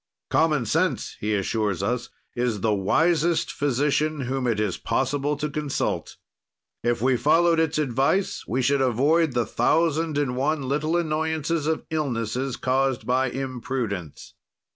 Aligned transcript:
"Common 0.31 0.65
sense" 0.65 1.15
he 1.19 1.35
assures 1.35 1.83
us, 1.83 2.09
"is 2.35 2.61
the 2.61 2.73
wisest 2.73 3.51
physician 3.51 4.21
whom 4.21 4.47
it 4.47 4.59
is 4.59 4.79
possible 4.79 5.37
to 5.37 5.47
consult. 5.47 6.15
"If 6.83 7.03
we 7.03 7.15
followed 7.15 7.59
its 7.59 7.77
advice, 7.77 8.45
we 8.47 8.63
should 8.63 8.81
avoid 8.81 9.33
the 9.33 9.45
thousand 9.45 10.17
and 10.17 10.35
one 10.35 10.67
little 10.67 10.97
annoyances 10.97 11.67
of 11.67 11.85
illnesses 11.91 12.55
caused 12.55 13.05
by 13.05 13.29
imprudence. 13.29 14.33